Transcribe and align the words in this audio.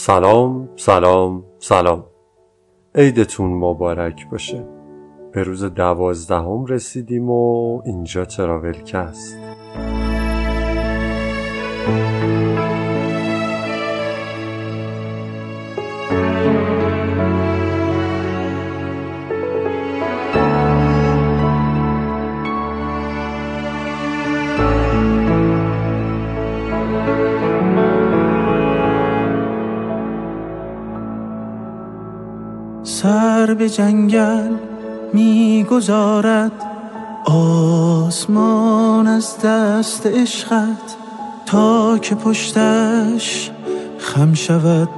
سلام 0.00 0.68
سلام 0.76 1.44
سلام. 1.58 2.04
عیدتون 2.94 3.50
مبارک 3.50 4.30
باشه. 4.30 4.68
به 5.32 5.42
روز 5.42 5.64
دوازدهم 5.64 6.66
رسیدیم 6.66 7.30
و 7.30 7.82
اینجا 7.84 8.24
تراولکست 8.24 9.38
سر 33.38 33.54
به 33.54 33.70
جنگل 33.70 34.52
می‌گذارد. 35.12 36.52
آسمان 37.24 39.06
از 39.06 39.38
دست 39.44 40.06
عشقت 40.06 40.96
تا 41.46 41.98
که 41.98 42.14
پشتش 42.14 43.50
خم 43.98 44.34
شود. 44.34 44.88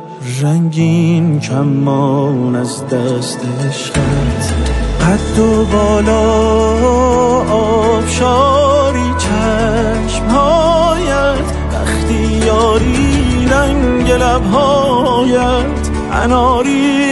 رنگین 0.42 1.40
کمان 1.40 2.56
از 2.56 2.86
دست 2.86 3.40
عشقت. 3.68 4.54
قد 5.00 5.38
و 5.38 5.64
بالا 5.64 6.20
آبشاری 7.52 9.14
چشمهایت. 9.18 10.58
وقتی 11.72 12.46
یاری 12.46 13.46
رنگ 13.50 14.10
لبهایت. 14.10 15.90
اناری 16.12 17.09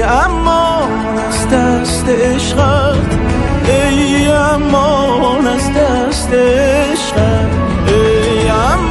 ای 0.00 0.06
امان 0.06 1.18
از 1.28 1.48
دست 1.48 2.08
عشقت 2.08 3.14
ای 3.68 4.26
امان 4.26 5.46
از 5.46 5.72
دست 5.72 6.32
عشقت 6.32 7.50
ای 7.86 8.48
امان 8.48 8.90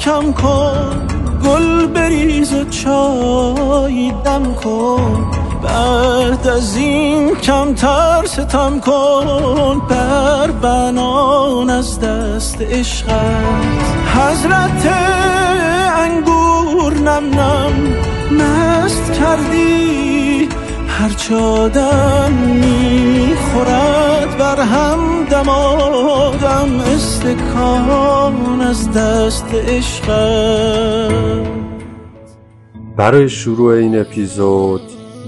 کم 0.00 0.32
کن 0.32 1.06
گل 1.44 1.86
بریز 1.86 2.52
و 2.52 2.64
چای 2.64 4.12
دم 4.24 4.54
کن. 4.54 5.25
بعد 6.16 6.48
از 6.48 6.76
این 6.76 7.34
کمتر 7.34 8.24
ستم 8.24 8.80
کن 8.80 9.82
بر 9.88 10.50
بنان 10.50 11.70
از 11.70 12.00
دست 12.00 12.62
عشقت. 12.62 13.84
حضرت 14.14 14.86
انگور 15.96 16.94
نم 16.94 17.40
نم 17.40 17.72
مست 18.30 19.12
کردی 19.12 20.48
هرچه 20.88 21.36
آدم 21.36 22.32
می‌خورد 22.32 24.38
بر 24.38 24.60
هم 24.60 25.24
دمادم 25.30 26.80
استکان 26.80 28.60
از 28.60 28.92
دست 28.92 29.54
عشقت. 29.54 31.46
برای 32.96 33.28
شروع 33.28 33.74
این 33.74 34.00
اپیزود 34.00 34.85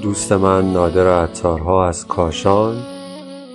دوست 0.08 0.32
من 0.32 0.72
نادر 0.72 1.22
عطارها 1.22 1.88
از 1.88 2.06
کاشان 2.06 2.76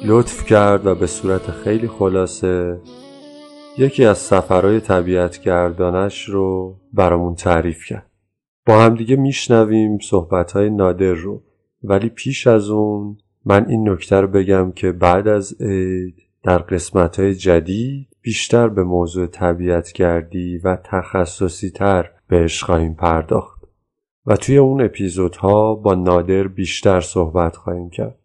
لطف 0.06 0.46
کرد 0.46 0.86
و 0.86 0.96
به 0.96 1.08
صورت 1.08 1.52
خیلی 1.52 1.88
خلاصه 1.88 2.80
یکی 3.78 4.06
از 4.06 4.18
سفرهای 4.18 4.80
طبیعت 4.80 5.42
گردانش 5.42 6.30
رو 6.30 6.76
برامون 6.94 7.36
تعریف 7.36 7.86
کرد. 7.86 8.12
با 8.66 8.82
همدیگه 8.82 9.16
میشنویم 9.16 9.98
صحبتهای 10.00 10.70
نادر 10.70 11.14
رو. 11.14 11.44
ولی 11.84 12.10
پیش 12.10 12.48
از 12.48 12.70
اون 12.70 13.18
من 13.46 13.66
این 13.70 13.90
نکته 13.90 14.22
رو 14.22 14.28
بگم 14.28 14.72
که 14.72 14.92
بعد 14.92 15.28
از 15.28 15.62
عید 15.62 16.16
در 16.44 16.58
قسمتهای 16.58 17.36
جدید 17.36 18.08
بیشتر 18.22 18.68
به 18.68 18.84
موضوع 18.84 19.28
طبیعت 19.28 19.94
گردی 19.94 20.58
و 20.58 20.78
تخصصی 20.84 21.70
تر 21.70 22.10
بهش 22.28 22.64
خواهیم 22.64 22.94
پرداخت. 22.94 23.53
و 24.26 24.36
توی 24.36 24.58
اون 24.58 24.82
اپیزودها 24.82 25.76
با 25.76 25.96
نادر 25.96 26.48
بیشتر 26.48 27.02
صحبت 27.02 27.56
خواهیم 27.56 27.90
کرد. 27.90 28.20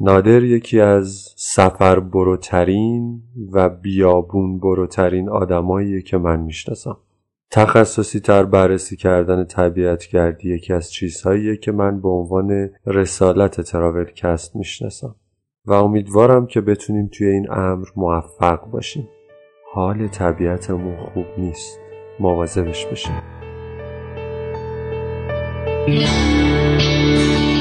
نادر 0.00 0.42
یکی 0.42 0.80
از 0.80 1.34
سفر 1.36 2.00
بروترین 2.00 3.22
و 3.52 3.68
بیابون 3.68 4.58
بروترین 4.58 5.28
آدماییه 5.28 6.02
که 6.02 6.18
من 6.18 6.40
می‌شناسم. 6.40 6.96
تخصصی 7.50 8.20
تر 8.20 8.42
بررسی 8.42 8.96
کردن 8.96 9.44
طبیعت 9.44 10.08
گردی 10.08 10.54
یکی 10.54 10.72
از 10.72 10.92
چیزهاییه 10.92 11.56
که 11.56 11.72
من 11.72 12.00
به 12.00 12.08
عنوان 12.08 12.70
رسالت 12.86 13.60
تراولکست 13.60 14.56
می‌شناسم 14.56 15.14
و 15.64 15.72
امیدوارم 15.72 16.46
که 16.46 16.60
بتونیم 16.60 17.10
توی 17.12 17.26
این 17.26 17.50
امر 17.50 17.86
موفق 17.96 18.70
باشیم. 18.70 19.08
حال 19.72 20.08
طبیعتمون 20.08 20.96
خوب 20.96 21.26
نیست. 21.38 21.78
مواظبش 22.20 22.86
بشیم. 22.86 23.35
Thank 25.86 27.50
you. 27.50 27.55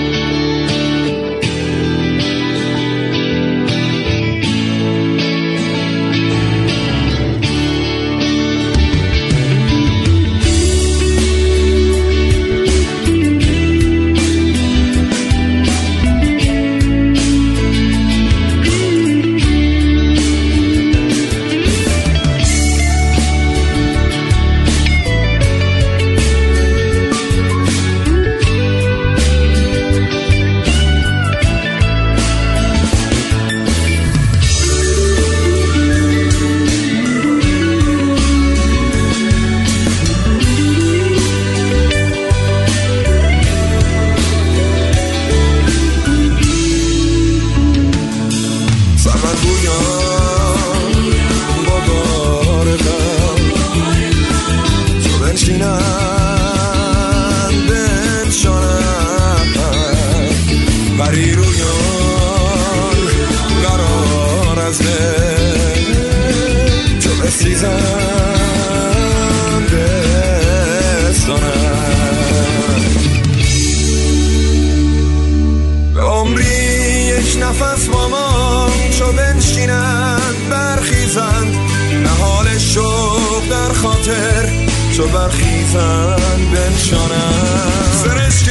نفس 77.62 77.88
با 77.88 78.08
ما 78.08 78.70
چو 79.00 79.12
بنشینند 79.12 80.50
برخیزند 80.50 81.56
نهال 82.04 82.58
شوق 82.58 83.50
در 83.50 83.74
خاطر 83.74 84.50
چو 84.98 85.08
برخیزند 85.08 86.52
بنشانند 86.54 87.92
سرشک 88.04 88.50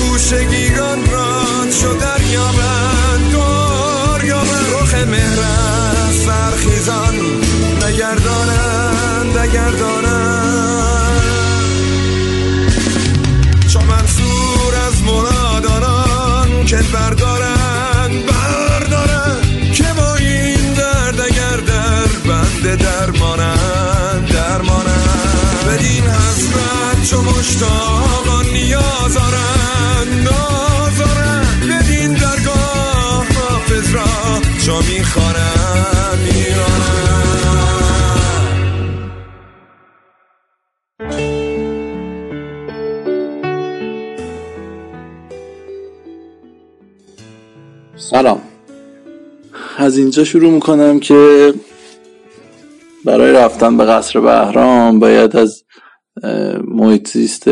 گوش 0.00 0.32
گیران 0.32 1.10
را 1.10 1.42
چو 1.80 1.94
دریابند 1.94 2.79
درمانن 24.26 24.26
درمانن 24.32 25.04
بدین 25.68 26.04
حسرت 26.04 27.10
چو 27.10 27.22
مشتاقان 27.22 28.46
نیازارن. 28.52 30.08
نازارن. 30.24 31.46
بدین 31.68 32.12
درگاه 32.12 32.70
شعراشو 34.70 34.92
می‌خوانم 34.92 36.18
میرانم 36.24 37.30
سلام. 47.96 48.40
از 49.78 49.98
اینجا 49.98 50.24
شروع 50.24 50.50
می‌کنم 50.50 51.00
که 51.00 51.54
برای 53.04 53.32
رفتن 53.32 53.76
به 53.76 53.84
قصر 53.84 54.20
بهرام 54.20 54.98
باید 54.98 55.36
از 55.36 55.62
محیط 56.64 57.08
زیست 57.08 57.50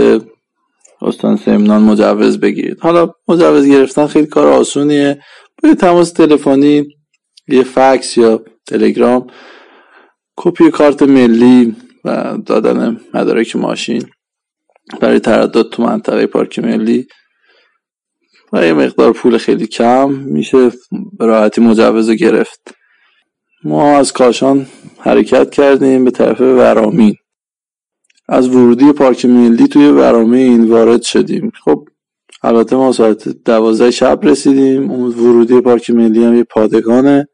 استان 1.03 1.37
سمنان 1.37 1.83
مجوز 1.83 2.41
بگیرید. 2.41 2.81
حالا 2.81 3.13
مجوز 3.29 3.67
گرفتن 3.67 4.07
خیلی 4.07 4.27
کار 4.27 4.47
آسونیه. 4.47 5.23
با 5.63 5.75
تماس 5.75 6.13
تلفنی 6.13 6.87
یه 7.49 7.63
فکس 7.63 8.17
یا 8.17 8.45
تلگرام 8.67 9.27
کپی 10.37 10.71
کارت 10.71 11.03
ملی 11.03 11.77
و 12.05 12.39
دادن 12.47 13.01
مدارک 13.15 13.57
ماشین 13.57 14.03
برای 15.01 15.21
تردد 15.21 15.63
تو 15.63 15.83
منطقه 15.83 16.27
پارک 16.27 16.59
ملی. 16.59 17.07
و 18.53 18.67
یه 18.67 18.73
مقدار 18.73 19.13
پول 19.13 19.39
خیلی 19.39 19.67
کم 19.67 20.11
میشه 20.11 20.71
به 21.19 21.27
راحتی 21.27 21.61
مجوز 21.61 22.11
گرفت. 22.11 22.75
ما 23.65 23.97
از 23.99 24.13
کاشان 24.13 24.67
حرکت 24.99 25.51
کردیم 25.51 26.05
به 26.05 26.11
طرف 26.11 26.41
ورامین. 26.41 27.15
از 28.29 28.49
ورودی 28.49 28.93
پارک 28.93 29.25
ملی 29.25 29.69
توی 29.69 29.89
ورامین 29.89 30.71
وارد 30.71 31.03
شدیم. 31.03 31.53
خب 31.65 31.89
البته 32.43 32.77
ما 32.77 32.93
ساعت 32.93 33.29
دوازده 33.29 33.91
شب 33.91 34.21
رسیدیم. 34.23 34.91
اون 34.91 35.09
ورودی 35.09 35.61
پارک 35.61 35.91
ملی 35.91 36.25
هم 36.25 36.37
یه 36.37 36.45
پادگانه. 36.45 37.29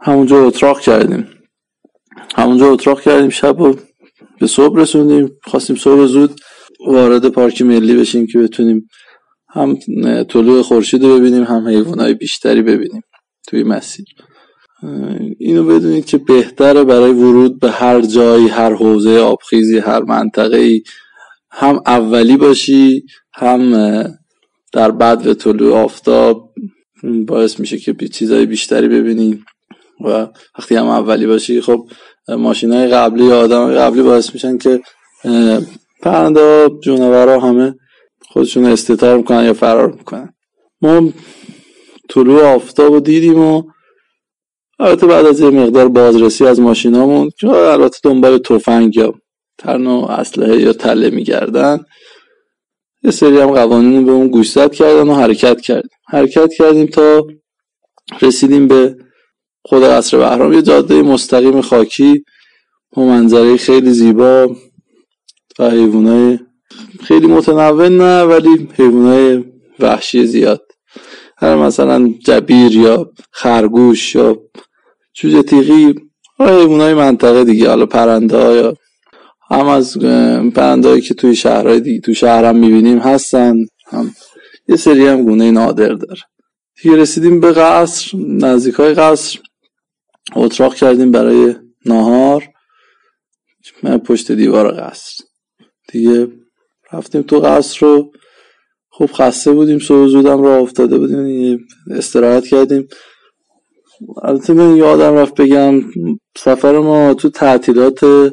همونجا 0.00 0.44
اتراق 0.46 0.80
کردیم. 0.80 1.28
همونجا 2.34 2.72
اتراق 2.72 3.00
کردیم. 3.00 3.28
شب 3.28 3.60
و 3.60 3.76
به 4.40 4.46
صبح 4.46 4.80
رسوندیم. 4.80 5.30
خواستیم 5.42 5.76
صبح 5.76 6.06
زود 6.06 6.40
وارد 6.86 7.28
پارک 7.28 7.62
ملی 7.62 7.96
بشیم 7.96 8.26
که 8.26 8.38
بتونیم 8.38 8.88
هم 9.48 9.78
طلوع 10.24 10.62
خورشید 10.62 11.04
رو 11.04 11.18
ببینیم 11.18 11.44
هم 11.44 11.68
حیوانات 11.68 12.10
بیشتری 12.10 12.62
ببینیم 12.62 13.02
توی 13.48 13.62
مسیر. 13.62 14.04
اینو 15.38 15.64
بدونید 15.64 16.04
که 16.04 16.18
بهتره 16.18 16.84
برای 16.84 17.12
ورود 17.12 17.60
به 17.60 17.70
هر 17.70 18.00
جایی 18.00 18.48
هر 18.48 18.74
حوزه 18.74 19.18
آبخیزی 19.18 19.78
هر 19.78 20.02
منطقه 20.02 20.56
ای 20.56 20.82
هم 21.50 21.80
اولی 21.86 22.36
باشی 22.36 23.04
هم 23.34 23.72
در 24.72 24.90
بعد 24.90 25.32
طلوع 25.32 25.76
آفتاب 25.76 26.54
باعث 27.26 27.60
میشه 27.60 27.78
که 27.78 28.08
چیزهای 28.08 28.46
بیشتری 28.46 28.88
ببینی 28.88 29.44
و 30.04 30.28
وقتی 30.58 30.74
هم 30.74 30.86
اولی 30.86 31.26
باشی 31.26 31.60
خب 31.60 31.88
ماشین 32.28 32.72
های 32.72 32.88
قبلی 32.88 33.24
یا 33.24 33.40
آدم 33.40 33.74
قبلی 33.74 34.02
باعث 34.02 34.34
میشن 34.34 34.58
که 34.58 34.80
پرنده 36.02 36.70
جونورا 36.82 37.40
همه 37.40 37.74
خودشون 38.28 38.64
استتار 38.64 39.16
می‌کنن 39.16 39.44
یا 39.44 39.54
فرار 39.54 39.92
می‌کنن. 39.92 40.34
ما 40.82 41.12
طلوع 42.08 42.42
آفتاب 42.44 42.92
رو 42.92 43.00
دیدیم 43.00 43.38
و 43.38 43.62
البته 44.82 45.06
بعد 45.06 45.26
از 45.26 45.40
یه 45.40 45.50
مقدار 45.50 45.88
بازرسی 45.88 46.46
از 46.46 46.60
ماشینامون 46.60 47.30
که 47.38 47.48
البته 47.48 47.98
دنبال 48.02 48.38
تفنگ 48.38 48.96
یا 48.96 49.14
ترن 49.58 49.86
و 49.86 50.06
اسلحه 50.08 50.60
یا 50.60 50.72
تله 50.72 51.10
میگردن 51.10 51.80
یه 53.02 53.10
سری 53.10 53.38
هم 53.38 53.50
قوانین 53.50 54.06
به 54.06 54.12
اون 54.12 54.28
گوشزد 54.28 54.72
کردن 54.72 55.08
و 55.08 55.14
حرکت 55.14 55.60
کردیم. 55.60 55.90
حرکت 56.08 56.52
کردیم 56.52 56.86
تا 56.86 57.26
رسیدیم 58.22 58.68
به 58.68 58.96
خود 59.64 59.82
قصر 59.82 60.18
بهرام. 60.18 60.52
یه 60.52 60.62
جاده 60.62 61.02
مستقیم 61.02 61.60
خاکی 61.60 62.24
با 62.92 63.04
منظره 63.04 63.56
خیلی 63.56 63.90
زیبا 63.90 64.56
و 65.58 65.70
حیوانای 65.70 66.38
خیلی 67.02 67.26
متنوع 67.26 67.88
نه 67.88 68.22
ولی 68.22 68.68
حیوانای 68.78 69.44
وحشی 69.80 70.26
زیاد. 70.26 70.62
هر 71.36 71.56
مثلا 71.56 72.14
جبیر 72.26 72.76
یا 72.76 73.10
خرگوش 73.30 74.14
یا 74.14 74.38
جوجه 75.14 75.42
تیغی 75.42 75.94
حیوانای 76.38 76.94
منطقه 76.94 77.44
دیگه 77.44 77.68
حالا 77.68 77.86
پرنده 77.86 78.36
یا 78.36 78.76
هم 79.50 79.66
از 79.66 79.98
پرنده 80.54 81.00
که 81.00 81.14
توی 81.14 81.34
شهرهای 81.34 81.80
دیگه 81.80 82.00
تو 82.00 82.14
شهرم 82.14 82.56
می‌بینیم 82.56 82.98
هستن. 82.98 83.54
هم 83.86 84.14
یه 84.68 84.76
سری 84.76 85.06
هم 85.06 85.22
گونه 85.22 85.50
نادر 85.50 85.88
داره. 85.88 86.20
دیگه 86.82 86.96
رسیدیم 86.96 87.40
به 87.40 87.52
قصر 87.52 88.18
نزدیک 88.18 88.74
های 88.74 88.94
قصر. 88.94 89.38
اتراق 90.36 90.74
کردیم 90.74 91.10
برای 91.10 91.54
نهار. 91.86 92.48
من 93.82 93.98
پشت 93.98 94.32
دیوار 94.32 94.72
قصر. 94.72 95.24
دیگه 95.92 96.28
رفتیم 96.92 97.22
تو 97.22 97.40
قصر 97.40 97.86
رو 97.86 98.12
خوب 98.88 99.10
خسته 99.12 99.52
بودیم 99.52 99.78
صبح 99.78 100.06
زودم 100.06 100.42
را 100.42 100.56
افتاده 100.56 100.98
بودیم 100.98 101.66
استراحت 101.90 102.46
کردیم. 102.46 102.88
البته 104.22 104.52
من 104.52 104.76
یادم 104.76 105.14
رفت 105.14 105.34
بگم 105.34 105.80
سفر 106.36 106.78
ما 106.78 107.14
تو 107.14 107.28
تعطیلات 107.28 108.30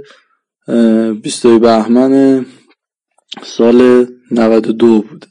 بیستوی 1.24 1.60
بهمن 1.60 2.45
سال 3.44 4.07
92 4.31 5.01
بوده 5.01 5.27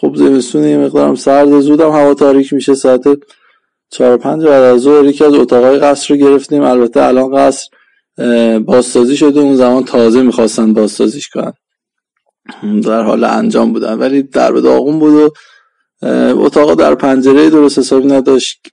خب 0.00 0.14
زمستون 0.16 0.64
یه 0.64 0.78
مقدارم 0.78 1.14
سرد 1.14 1.60
زودم 1.60 1.90
هوا 1.90 2.14
تاریک 2.14 2.52
میشه 2.52 2.74
ساعت 2.74 3.02
چهار 3.90 4.16
پنج 4.16 4.44
بعد 4.44 4.62
از 4.62 4.80
ظهر 4.80 5.04
یکی 5.04 5.24
از 5.24 5.34
اتاقای 5.34 5.78
قصر 5.78 6.14
رو 6.14 6.20
گرفتیم. 6.20 6.62
البته 6.62 7.02
الان 7.02 7.36
قصر 7.36 7.68
بازسازی 8.58 9.16
شده 9.16 9.40
اون 9.40 9.56
زمان 9.56 9.84
تازه 9.84 10.22
می‌خواستن 10.22 10.72
بازسازیش 10.72 11.28
کنن. 11.28 11.52
در 12.82 13.02
حال 13.02 13.24
انجام 13.24 13.72
بودن. 13.72 13.98
ولی 13.98 14.22
در 14.22 14.52
به 14.52 14.60
داغون 14.60 14.98
بود 14.98 15.14
و 15.14 15.30
اتاق 16.38 16.74
در 16.74 16.94
پنجره 16.94 17.50
درست 17.50 17.78
حسابی 17.78 18.08
نداشت 18.08 18.66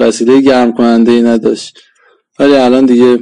وسیله 0.00 0.40
گرم 0.40 0.72
کننده 0.72 1.12
ای 1.12 1.22
نداشت. 1.22 1.78
ولی 2.38 2.54
الان 2.54 2.86
دیگه 2.86 3.18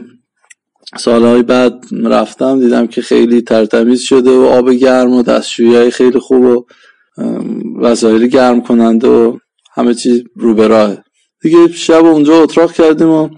سالهای 0.98 1.42
بعد 1.42 1.84
رفتم 2.04 2.60
دیدم 2.60 2.86
که 2.86 3.02
خیلی 3.02 3.40
ترتمیز 3.40 4.00
شده 4.00 4.30
و 4.30 4.42
آب 4.42 4.70
گرم 4.70 5.12
و 5.12 5.22
دستشویی 5.22 5.76
های 5.76 5.90
خیلی 5.90 6.18
خوب 6.18 6.44
و 6.44 6.64
وسایل 7.80 8.26
گرم 8.26 8.60
کننده 8.60 9.08
و 9.08 9.38
همه 9.74 9.94
چیز 9.94 10.22
رو 10.36 10.54
به 10.54 10.66
راه 10.66 10.96
دیگه 11.42 11.68
شب 11.68 12.04
اونجا 12.04 12.42
اتراق 12.42 12.72
کردیم 12.72 13.08
و 13.08 13.28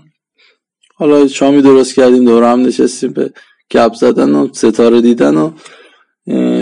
حالا 0.95 1.29
شامی 1.29 1.63
درست 1.63 1.95
کردیم 1.95 2.25
دور 2.25 2.53
هم 2.53 2.63
نشستیم 2.63 3.13
به 3.13 3.33
گپ 3.71 3.95
زدن 3.95 4.35
و 4.35 4.49
ستاره 4.53 5.01
دیدن 5.01 5.37
و 5.37 5.51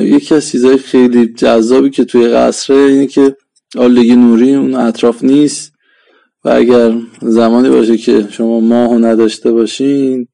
یکی 0.03 0.35
از 0.35 0.49
چیزهای 0.49 0.77
خیلی 0.77 1.27
جذابی 1.27 1.91
که 1.91 2.05
توی 2.05 2.29
قصره 2.29 2.77
اینه 2.77 3.07
که 3.07 3.37
آلگی 3.77 4.17
نوری 4.17 4.55
اون 4.55 4.75
اطراف 4.75 5.25
نیست 5.25 5.73
و 6.45 6.49
اگر 6.49 6.95
زمانی 7.23 7.69
باشه 7.69 7.97
که 7.97 8.29
شما 8.31 8.61
ماهو 8.61 8.99
نداشته 8.99 9.53
باشین 9.53 10.29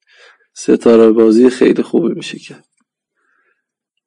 ستاره 0.54 1.10
بازی 1.10 1.50
خیلی 1.50 1.82
خوبی 1.82 2.14
میشه 2.14 2.38
که. 2.38 2.54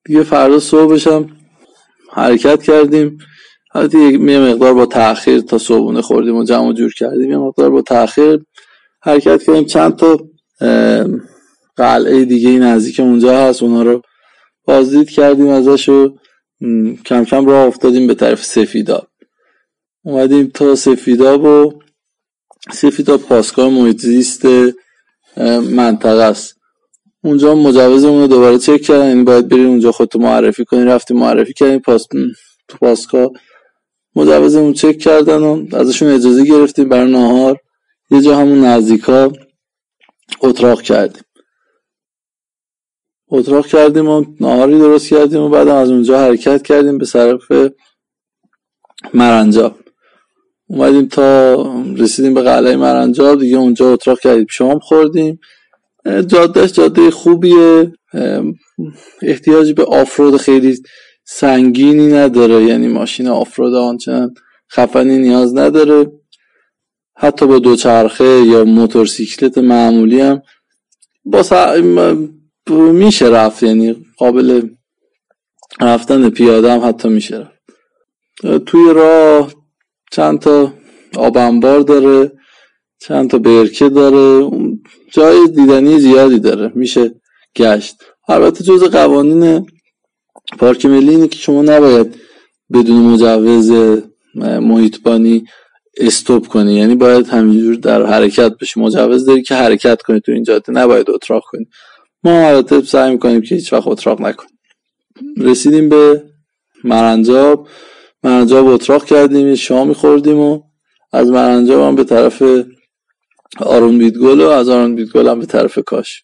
دیگه 0.05 0.23
فردا 0.23 0.59
صبحش 0.59 1.07
هم 1.07 1.29
حرکت 2.11 2.63
کردیم. 2.63 3.17
حالتی 3.71 3.99
یه 3.99 4.39
مقدار 4.39 4.73
با 4.73 4.85
تاخیر 4.85 5.39
تا 5.39 5.57
صبحونه 5.57 6.01
خوردیم 6.01 6.35
و 6.35 6.43
جمع 6.43 6.73
جور 6.73 6.93
کردیم 6.93 7.31
یه 7.31 7.37
مقدار 7.37 7.69
با 7.69 7.81
تاخیر 7.81 8.39
حرکت 9.01 9.43
کردیم. 9.43 9.65
چند 9.65 9.95
تا 9.95 10.17
قلعه 11.75 12.25
دیگه 12.25 12.49
نزدیک 12.49 12.99
اونجا 12.99 13.37
هست 13.37 13.63
اونا 13.63 13.83
رو 13.83 14.01
بازدید 14.65 15.09
کردیم 15.09 15.49
ازش 15.49 15.89
و 15.89 16.17
کم 17.05 17.25
کم 17.25 17.45
راه 17.45 17.67
افتادیم 17.67 18.07
به 18.07 18.13
طرف 18.13 18.45
سفیداب 18.45 19.07
اومدیم 20.03 20.51
تا 20.53 20.75
سفیداب 20.75 21.43
و 21.43 21.79
سفیداب 22.71 23.21
پاسگاه 23.21 23.69
محیط 23.69 24.01
زیست 24.01 24.45
منطقه 25.71 26.23
است. 26.23 26.55
اونجا 27.23 27.55
مجوزمون 27.55 28.21
رو 28.21 28.27
دوباره 28.27 28.57
چک 28.57 28.81
کردن 28.81 29.07
یعنی 29.07 29.23
باید 29.23 29.47
بریم 29.47 29.67
اونجا 29.67 29.91
خودتو 29.91 30.19
معرفی 30.19 30.65
کنی. 30.65 30.83
رفتیم 30.83 31.17
معرفی 31.17 31.53
کردیم 31.53 31.79
پاس... 31.79 32.07
تو 32.67 32.77
پاسگاه 32.77 33.31
مجوزمون 34.15 34.73
چک 34.73 34.97
کردن 34.97 35.37
و 35.37 35.75
ازشون 35.75 36.09
اجازه 36.09 36.45
گرفتیم 36.45 36.89
برای 36.89 37.11
نهار. 37.11 37.59
یه 38.11 38.21
جا 38.21 38.37
همون 38.37 38.65
نزدیکا 38.65 39.31
اتراق 40.41 40.81
کردیم. 40.81 41.23
اتراق 43.31 43.67
کردیم 43.67 44.09
و 44.09 44.25
نهاری 44.39 44.79
درست 44.79 45.09
کردیم 45.09 45.41
و 45.41 45.49
بعد 45.49 45.67
از 45.67 45.89
اونجا 45.89 46.19
حرکت 46.19 46.63
کردیم 46.63 46.97
به 46.97 47.05
طرف 47.05 47.51
مرنجاب 49.13 49.75
اومدیم 50.67 51.07
تا 51.07 51.55
رسیدیم 51.97 52.33
به 52.33 52.41
قلعه 52.41 52.75
مرنجاب 52.75 53.39
دیگه 53.39 53.57
اونجا 53.57 53.93
اتراق 53.93 54.19
کردیم. 54.19 54.45
شام 54.49 54.79
خوردیم. 54.79 55.39
جادهش 56.05 56.71
جاده 56.71 57.11
خوبیه. 57.11 57.93
احتیاجی 59.21 59.73
به 59.73 59.83
آفرود 59.83 60.37
خیلی 60.37 60.77
سنگینی 61.25 62.07
نداره 62.07 62.63
یعنی 62.63 62.87
ماشین 62.87 63.27
آفرود 63.27 63.73
آنچنان 63.73 64.33
خفنی 64.71 65.17
نیاز 65.17 65.57
نداره. 65.57 66.11
حتی 67.17 67.47
با 67.47 67.59
دوچرخه 67.59 68.41
یا 68.45 68.63
موتورسیکلت 68.63 69.57
معمولی 69.57 70.21
هم 70.21 70.41
با 71.25 71.43
میشه 72.69 73.25
رفت 73.25 73.63
یعنی 73.63 74.05
قابل 74.17 74.69
رفتن 75.81 76.29
پیاده 76.29 76.71
هم 76.71 76.89
حتی 76.89 77.09
میشه 77.09 77.37
رفت. 77.37 77.55
توی 78.65 78.93
راه 78.93 79.53
چند 80.11 80.39
تا 80.39 80.73
آبنبار 81.17 81.79
داره 81.79 82.31
چند 82.99 83.29
تا 83.29 83.37
برکه 83.37 83.89
داره 83.89 84.51
جای 85.11 85.47
دیدنی 85.47 85.99
زیادی 85.99 86.39
داره 86.39 86.71
میشه 86.75 87.11
گشت. 87.55 87.95
البته 88.27 88.63
جز 88.63 88.83
قوانین 88.83 89.67
پارک 90.59 90.85
ملی 90.85 91.09
اینه 91.09 91.27
که 91.27 91.37
شما 91.37 91.61
نباید 91.61 92.15
بدون 92.73 92.97
مجوز 92.97 93.71
محیطبانی 94.35 95.45
استوب 95.97 96.47
کنی 96.47 96.73
یعنی 96.73 96.95
باید 96.95 97.27
همینجور 97.27 97.75
در 97.75 98.05
حرکت 98.05 98.57
بشی. 98.61 98.79
مجوز 98.79 99.25
داری 99.25 99.41
که 99.41 99.55
حرکت 99.55 100.01
کنی 100.01 100.19
تو 100.19 100.31
این 100.31 100.43
جاده 100.43 100.71
نباید 100.71 101.09
اتراق 101.09 101.43
کنی. 101.51 101.67
ما 102.25 102.47
البته 102.47 102.81
سعی 102.81 103.11
می‌کنیم 103.11 103.41
که 103.41 103.55
هیچ 103.55 103.73
وقت 103.73 103.87
اتراق 103.87 104.21
نکنیم. 104.21 104.57
رسیدیم 105.37 105.89
به 105.89 106.23
مرنجاب. 106.83 107.67
مرنجاب 108.23 108.67
اتراق 108.67 109.05
کردیم 109.05 109.55
شام 109.55 109.93
خوردیم 109.93 110.39
و 110.39 110.61
از 111.13 111.27
مرنجاب 111.27 111.81
هم 111.81 111.95
به 111.95 112.03
طرف 112.03 112.43
آرون 113.59 113.97
بیدگل 113.97 114.41
و 114.41 114.47
از 114.47 114.69
آرون 114.69 114.95
بیدگل 114.95 115.27
هم 115.27 115.39
به 115.39 115.45
طرف 115.45 115.79
کاش. 115.85 116.23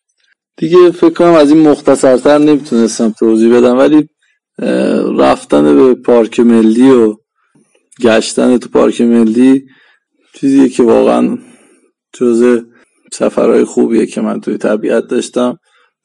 دیگه 0.58 0.92
فکر 0.92 1.10
کنم 1.10 1.34
از 1.34 1.52
این 1.52 1.68
مختصرتر 1.70 2.38
نمی‌تونستم 2.38 3.14
توضیح 3.20 3.58
بدم 3.58 3.78
ولی 3.78 4.10
رفتن 5.18 5.76
به 5.76 5.96
پارک 5.96 6.40
ملی 6.40 6.92
و 6.92 7.16
گشتن 8.02 8.58
تو 8.58 8.70
پارک 8.70 9.02
ملی 9.02 9.66
چیزیه 10.34 10.70
که 10.70 10.84
واقعا 10.84 11.38
جز 12.14 12.62
سفرهای 13.14 13.64
خوبیه 13.64 14.06
که 14.06 14.22
من 14.22 14.42
توی 14.42 14.58
طبیعت 14.58 15.08
داشتم. 15.08 15.58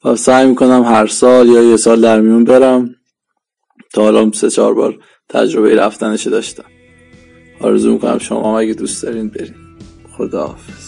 و 0.05 0.15
سعی 0.15 0.47
می‌کنم 0.47 0.83
هر 0.83 1.07
سال 1.07 1.47
یا 1.47 1.63
یه 1.63 1.77
سال 1.77 2.01
در 2.01 2.21
میون 2.21 2.43
برم. 2.43 2.95
تا 3.93 4.01
حالا 4.01 4.31
سه 4.31 4.49
چهار 4.49 4.73
بار 4.73 4.99
تجربه 5.29 5.75
رفتنش 5.75 6.27
داشتم. 6.27 6.65
آرزو 7.61 7.91
می‌کنم 7.93 8.17
شما 8.17 8.59
اگه 8.59 8.73
دوست 8.73 9.03
دارین 9.03 9.29
برین. 9.29 9.55
خداحافظ. 10.17 10.87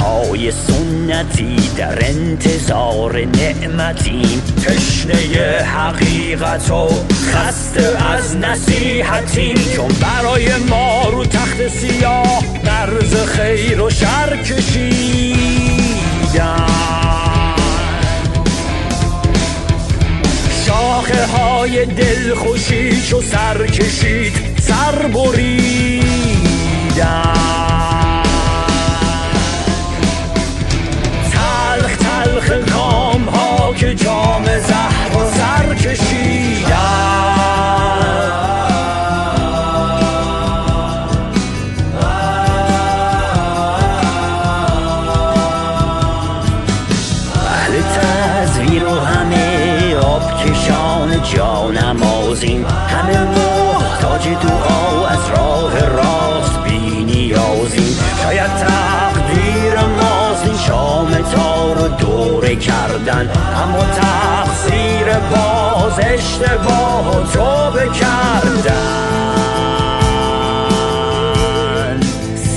های 0.00 0.50
سنتی 0.50 1.56
در 1.76 2.06
انتظار 2.06 3.20
نعمتیم. 3.24 4.42
تشنه 4.66 5.62
حقیقت 5.62 6.70
و 6.70 6.88
خسته 7.32 8.04
از 8.14 8.36
نصیحتیم. 8.36 9.56
چون 9.76 9.88
برای 9.88 10.56
ما 10.56 11.08
رو 11.08 11.24
تخت 11.24 11.68
سیاه 11.68 12.44
مرز 12.64 13.14
خیر 13.14 13.80
و 13.80 13.90
شر 13.90 14.36
کشیدن. 14.36 15.36
شاخه 20.66 21.26
های 21.26 21.86
دل 21.86 22.34
خوشی 22.34 23.02
چو 23.02 23.22
سر 23.22 23.66
کشید 23.66 24.32
سر 24.60 25.06
بریدن 25.06 26.05
که 33.76 33.94
جام 33.94 34.44
زهر 34.44 35.16
و 35.16 35.30
سر 35.30 35.74
کشیدن. 35.74 37.35
کردن. 63.24 63.62
اما 63.62 63.78
تقصیر 63.78 65.06
باز 65.18 65.98
اشتباه 65.98 67.32
تو 67.32 67.70
بکردن. 67.70 69.06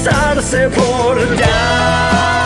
سر 0.04 0.42
سپردن. 0.42 2.39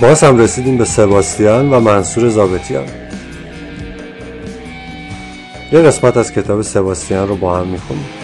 باز 0.00 0.24
هم 0.24 0.38
رسیدیم 0.38 0.76
به 0.76 0.84
سباستیان 0.84 1.72
و 1.72 1.80
منصور 1.80 2.28
زابتیان 2.28 2.86
یه 5.72 5.80
قسمت 5.80 6.16
از 6.16 6.32
کتاب 6.32 6.62
سباستیان 6.62 7.28
رو 7.28 7.36
با 7.36 7.58
هم 7.58 7.66
می‌خونیم. 7.66 8.19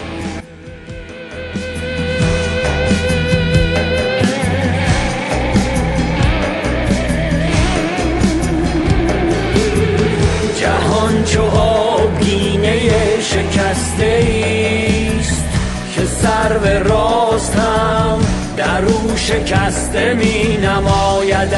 نماید. 20.77 21.53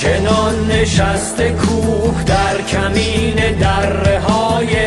چنان 0.00 0.66
نشسته 0.70 1.50
کوه 1.50 2.24
در 2.24 2.62
کمین 2.68 3.58
دره 3.60 4.20
های 4.20 4.83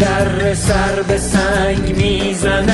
در 0.00 0.54
سر 0.54 1.02
به 1.02 1.18
سنگ 1.18 1.96
می‌زند. 1.96 2.70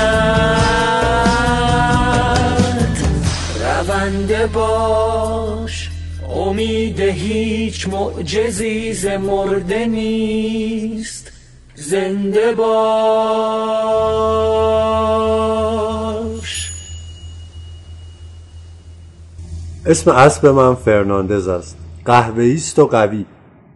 رونده 3.88 4.47
باش. 4.47 5.90
امید 6.37 7.00
هیچ 7.00 7.88
معجزی 7.88 8.93
ز 8.93 9.07
مرده 9.07 9.87
نیست. 9.87 11.33
زنده 11.75 12.52
باش. 12.52 12.75
اسم 19.87 20.11
اسب 20.11 20.47
من 20.47 20.75
فرناندز 20.75 21.49
است. 21.49 21.76
قهوه‌ای 22.04 22.54
است 22.54 22.78
و 22.78 22.87
قوی. 22.87 23.25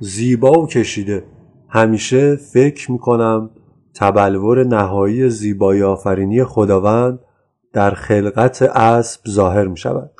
زیبا 0.00 0.52
و 0.52 0.66
کشیده. 0.66 1.22
همیشه 1.68 2.36
فکر 2.36 2.92
می‌کنم 2.92 3.50
تبلور 3.94 4.64
نهایی 4.64 5.30
زیبایی 5.30 5.82
آفرینی 5.82 6.44
خداوند 6.44 7.18
در 7.72 7.90
خلقت 7.90 8.62
اسب 8.62 9.20
ظاهر 9.28 9.66
می 9.66 9.76
شود. 9.76 10.10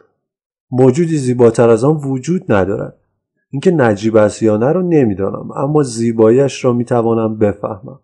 موجودی 0.70 1.18
زیباتر 1.18 1.70
از 1.70 1.84
آن 1.84 1.96
وجود 1.96 2.52
ندارد. 2.52 2.96
اینکه 3.50 3.70
نجیب 3.70 4.16
است 4.16 4.42
یا 4.42 4.56
نه 4.56 4.72
رو 4.72 4.82
نمی‌دانم 4.82 5.50
اما 5.52 5.82
زیباییش 5.82 6.64
را 6.64 6.72
می 6.72 6.84
توانم 6.84 7.38
بفهمم. 7.38 8.00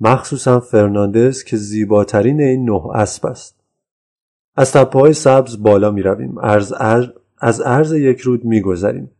مخصوصا 0.00 0.60
فرناندز 0.60 1.42
که 1.42 1.56
زیباترین 1.56 2.40
این 2.40 2.70
نه 2.70 2.86
اسب 2.94 3.26
است. 3.26 3.60
از 4.56 4.72
تپه 4.72 5.12
سبز 5.12 5.62
بالا 5.62 5.90
می 5.90 6.02
رویم. 6.02 6.38
از, 6.38 6.74
از 7.38 7.60
عرض 7.60 7.92
یک 7.92 8.20
رود 8.20 8.44
می. 8.44 8.62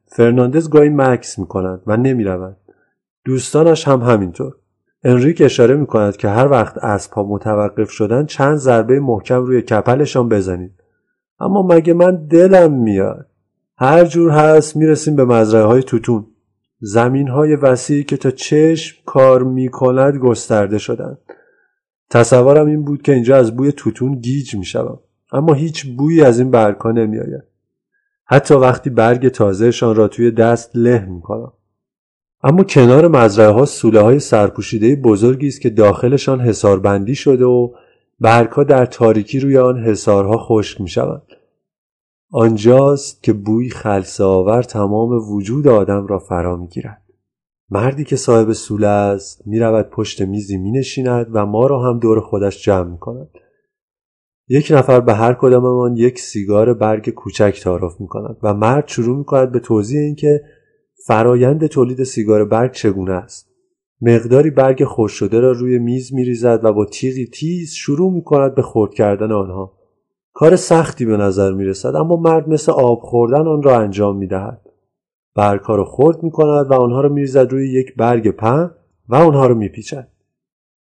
فرناندز 0.07 0.71
گاهی 0.71 0.89
مکس 0.89 1.39
می 1.39 1.47
کند 1.47 1.83
و 1.87 1.97
نمی 1.97 2.25
رود. 2.25 2.57
دوستانش 3.29 3.89
هم 3.89 4.01
همینطور. 4.01 4.53
انریک 5.05 5.43
اشاره 5.45 5.77
می 5.77 5.87
کند 5.87 6.17
که 6.17 6.29
هر 6.29 6.49
وقت 6.49 6.79
اسبها 6.79 7.23
متوقف 7.23 7.91
شدن 7.91 8.27
چند 8.27 8.57
ضربه 8.57 9.01
محکم 9.01 9.45
روی 9.45 9.63
کپلشان 9.63 10.29
بزنید. 10.29 10.73
اما 11.41 11.63
مگه 11.63 11.93
من 11.93 12.27
دلم 12.27 12.73
میاد. 12.73 13.27
هر 13.77 14.05
جور 14.05 14.31
هست 14.31 14.77
می‌رسیم 14.77 15.17
به 15.17 15.25
مزرعه 15.25 15.65
های 15.65 15.83
توتون. 15.83 16.27
زمین 16.81 17.29
های 17.29 17.57
وسیعی 17.57 18.05
که 18.05 18.17
تا 18.17 18.31
چشم 18.31 19.03
کار 19.07 19.43
می 19.43 19.69
کند 19.69 20.17
گسترده 20.17 20.79
شدند. 20.79 21.19
تصورم 22.11 22.67
این 22.67 22.85
بود 22.85 23.03
که 23.03 23.13
اینجا 23.13 23.37
از 23.37 23.57
بوی 23.57 23.73
توتون 23.73 24.21
گیج 24.21 24.57
می 24.57 24.65
شدم. 24.65 24.99
اما 25.33 25.55
هیچ 25.55 25.87
بویی 25.97 26.23
از 26.23 26.39
این 26.39 26.51
برگها 26.51 26.91
نمی 26.91 27.19
آید. 27.19 27.45
حتی 28.25 28.55
وقتی 28.55 28.91
برگ 28.91 29.29
تازهشان 29.29 29.95
را 29.95 30.09
توی 30.09 30.31
دست 30.31 30.71
له 30.75 31.05
می 31.05 31.21
کنم. 31.21 31.53
اما 32.43 32.65
کنار 32.65 33.09
مزرعه 33.09 33.51
ها 33.51 33.65
سوله 33.65 34.01
های 34.01 34.19
سرپوشیده 34.19 34.97
بزرگی 34.97 35.49
است 35.49 35.61
که 35.61 35.71
داخلشان 35.71 36.41
حساربندی 36.41 37.15
شده 37.15 37.45
و 37.45 37.73
برگها 38.21 38.65
در 38.65 38.87
تاریکی 38.87 39.41
روی 39.41 39.59
آن 39.59 39.79
حسارها 39.79 40.39
خشک 40.39 40.81
می 40.81 40.89
شوند. 40.89 41.23
آنجاست 42.33 43.23
که 43.23 43.33
بوی 43.33 43.71
خلصه 43.71 44.25
آور 44.25 44.63
تمام 44.63 45.33
وجود 45.33 45.69
آدم 45.69 46.07
را 46.07 46.19
فرا 46.19 46.57
می 46.57 46.69
گیرد. 46.69 47.03
مردی 47.71 48.05
که 48.05 48.17
صاحب 48.17 48.53
سوله 48.53 48.87
است 48.87 49.47
می 49.47 49.59
رود 49.59 49.91
پشت 49.91 50.23
میزی 50.23 50.57
می 50.57 50.71
نشیند 50.71 51.27
و 51.33 51.47
ما 51.47 51.67
را 51.67 51.83
هم 51.83 51.99
دور 51.99 52.21
خودش 52.21 52.65
جمع 52.65 52.91
می 52.91 52.99
کند. 52.99 53.29
یک 54.49 54.73
نفر 54.77 55.01
به 55.01 55.15
هر 55.15 55.35
کداممان 55.35 55.97
یک 55.97 56.19
سیگار 56.19 56.75
برگ 56.75 57.11
کوچک 57.11 57.61
تعارف 57.63 58.01
می 58.01 58.07
کند 58.07 58.37
و 58.43 58.55
مرد 58.55 58.89
شروع 58.89 59.19
می 59.19 59.25
کند 59.25 59.53
به 59.53 59.61
توضیح 59.61 60.01
اینکه 60.01 60.41
فرایند 61.07 61.67
تولید 61.67 62.03
سیگار 62.03 62.45
برگ 62.45 62.73
چگونه 62.73 63.13
است؟ 63.13 63.49
مقداری 64.01 64.51
برگ 64.51 64.85
خوش 64.85 65.13
شده 65.13 65.41
را 65.41 65.53
روی 65.53 65.79
میز 65.79 66.15
می 66.15 66.25
ریزد 66.25 66.61
و 66.63 66.73
با 66.73 66.85
تیغی 66.85 67.27
تیز 67.27 67.73
شروع 67.73 68.13
می 68.13 68.23
کند 68.25 68.55
به 68.55 68.63
خورد 68.63 68.95
کردن 68.95 69.33
آنها. 69.33 69.79
کار 70.33 70.57
سختی 70.57 71.07
به 71.07 71.17
نظر 71.17 71.53
می 71.53 71.65
رسد 71.65 71.97
اما 71.97 72.17
مرد 72.17 72.49
مثل 72.49 72.73
آب 72.73 73.01
خوردن 73.01 73.47
آن 73.47 73.63
را 73.63 73.79
انجام 73.79 74.17
می 74.17 74.27
دهد 74.27 74.61
برگها 75.35 75.75
را 75.75 75.85
خرد 75.85 76.23
می 76.23 76.31
کند 76.31 76.71
و 76.71 76.75
آنها 76.75 77.01
را 77.01 77.09
می 77.09 77.21
ریزد 77.21 77.53
روی 77.53 77.73
یک 77.73 77.97
برگ 77.97 78.31
پهن 78.31 78.71
و 79.09 79.15
آنها 79.15 79.47
را 79.47 79.55
می 79.55 79.69
پیچد 79.69 80.09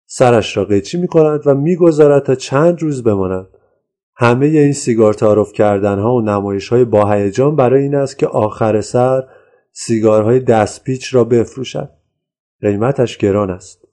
سرش 0.06 0.58
را 0.58 0.66
قیچی 0.66 1.02
می 1.02 1.08
کند 1.08 1.48
و 1.48 1.56
می 1.56 1.76
گذارد 1.76 2.24
تا 2.24 2.36
چند 2.36 2.82
روز 2.82 3.04
بماند. 3.04 3.48
همه 4.16 4.46
این 4.46 4.74
سیگار 4.74 5.14
تعارف 5.14 5.54
کردن 5.54 6.00
ها 6.00 6.16
و 6.16 6.22
نمایش 6.22 6.70
های 6.70 6.86
با 6.86 7.04
برای 7.58 7.84
این 7.84 7.96
است 7.96 8.20
که 8.20 8.28
آخر 8.28 8.82
سر 8.82 9.24
سیگارهای 9.76 10.40
دستپیچ 10.40 11.16
را 11.16 11.24
بفروشد. 11.24 11.90
قیمتش 12.62 13.18
گران 13.18 13.50
است. 13.50 13.88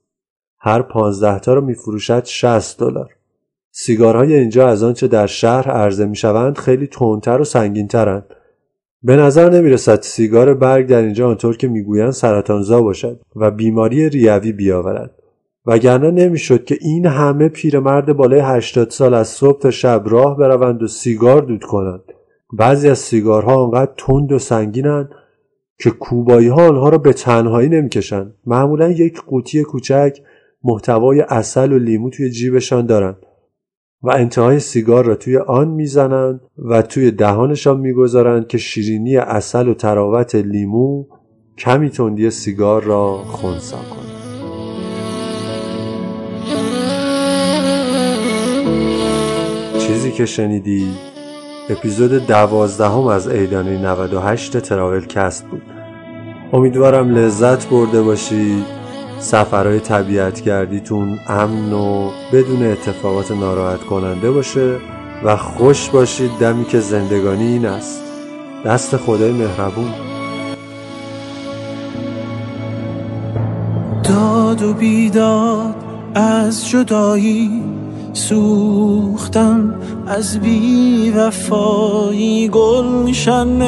هر 0.59 0.83
پانزده 0.83 1.39
تا 1.39 1.55
را 1.55 1.61
میفروشد 1.61 2.25
60 2.25 2.79
دلار. 2.79 3.11
سیگارهای 3.71 4.35
اینجا 4.35 4.69
از 4.69 4.83
آنچه 4.83 5.09
در 5.09 5.27
شهر 5.27 5.71
عرضه 5.71 6.07
می 6.07 6.17
شوند 6.17 6.59
خیلی 6.59 6.87
تندتر 6.87 7.41
و 7.41 7.45
سنگینترند. 7.45 8.25
به 9.03 9.17
نظر 9.17 9.51
نمی 9.51 9.71
رسد 9.71 10.03
سیگار 10.03 10.55
برگ 10.55 10.87
در 10.87 11.03
اینجا 11.03 11.29
آنطور 11.29 11.57
که 11.57 11.69
می‌گویند 11.69 12.11
سرطانزا 12.11 12.83
باشد 12.83 13.21
و 13.37 13.51
بیماری 13.51 14.09
ریوی 14.09 14.53
بیاورد. 14.53 15.15
وگرنه 15.67 16.11
نمی‌شد 16.11 16.65
که 16.65 16.79
این 16.81 17.07
همه 17.07 17.49
پیرمرد 17.49 18.13
بالای 18.13 18.41
80 18.41 18.91
سال 18.91 19.15
از 19.15 19.29
صبح 19.29 19.61
تا 19.61 19.71
شب 19.71 20.03
راه 20.07 20.37
بروند 20.37 20.83
و 20.83 20.87
سیگار 20.87 21.43
دود 21.43 21.65
کنند. 21.65 22.03
بعضی 22.53 22.89
از 22.89 22.99
سیگارها 22.99 23.65
آنقدر 23.65 23.93
تند 23.97 24.33
و 24.33 24.39
سنگینند 24.39 25.11
که 25.83 25.91
کوبایی 25.91 26.49
ها 26.49 26.69
آنها 26.69 26.89
را 26.89 26.99
به 26.99 27.13
تنهایی 27.13 27.69
نمی‌کشند. 27.69 28.35
معمولا 28.47 28.91
یک 28.91 29.21
قوطی 29.21 29.63
کوچک 29.63 30.19
محتوای 30.65 31.21
اصل 31.21 31.73
و 31.73 31.79
لیمو 31.79 32.11
توی 32.11 32.31
جیبشان 32.31 32.87
دارند 32.87 33.17
و 34.03 34.11
انتهای 34.11 34.61
سیگار 34.61 35.05
را 35.05 35.15
توی 35.15 35.37
آن 35.37 35.69
می‌زنند 35.69 36.41
و 36.59 36.83
توی 36.83 37.11
دهانشان 37.11 37.81
می‌گذارند 37.81 38.49
که 38.49 38.59
شیرینی 38.59 39.17
اصل 39.17 39.69
و 39.69 39.75
تراوت 39.75 40.35
لیمو 40.35 41.05
کمی 41.59 41.91
تندی 41.91 42.31
سیگار 42.31 42.83
را 42.83 43.17
خونسا 43.17 43.77
کند 43.77 44.11
چیزی 49.79 50.13
که 50.13 50.27
شنیدی 50.27 50.89
اپیزود 51.71 52.27
دوازدهم 52.27 53.07
از 53.07 53.29
ایدانی 53.29 53.79
98 53.79 54.59
تراول 54.59 55.07
کست 55.07 55.45
بود. 55.47 55.63
امیدوارم 56.53 57.11
لذت 57.11 57.69
برده 57.69 58.03
باشید 58.03 58.65
سفرهای 59.19 59.81
طبیعت 59.81 60.43
گردیتون 60.43 61.19
امن 61.27 61.73
و 61.73 62.11
بدون 62.33 62.63
اتفاقات 62.63 63.31
ناراحت 63.31 63.81
کننده 63.81 64.31
باشه 64.31 64.77
و 65.25 65.37
خوش 65.37 65.89
باشید 65.89 66.31
دمی 66.41 66.65
که 66.65 66.81
زندگانی 66.81 67.47
این 67.47 67.67
است. 67.67 68.03
دست 68.65 68.97
خدای 68.97 69.33
مهربون. 69.33 69.91
داد 74.05 74.63
و 74.63 74.75
بیداد 74.75 75.75
از 76.15 76.69
جدایی 76.69 77.80
سوختم. 78.13 79.75
از 80.07 80.41
بی 80.41 81.11
وفایی 81.11 82.49
گلشن 82.49 83.63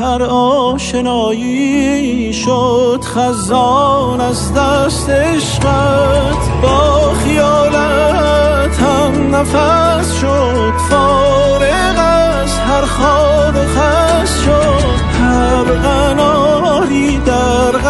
هر 0.00 0.22
آشنایی 0.30 2.32
شد 2.32 3.00
خزان 3.02 4.20
از 4.20 4.54
دست 4.54 5.10
عشقت. 5.10 6.62
با 6.62 7.12
خیالت 7.24 8.80
هم 8.80 9.34
نفس 9.34 10.20
شد 10.20 10.72
فارغ 10.90 11.98
از 11.98 12.58
هر 12.58 12.84
خواب 12.84 13.54
خست 13.54 14.44
شد. 14.44 14.86
هر 15.20 15.64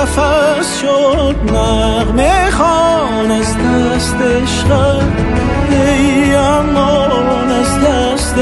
نفس 0.06 0.80
شد 0.80 1.36
نغمه 1.52 2.50
خان 2.50 3.30
از 3.30 3.56
دست 3.58 4.14
عشقم. 4.14 5.12
ای 5.70 6.34
امان 6.34 7.50
از 7.50 7.80
دست 7.80 8.34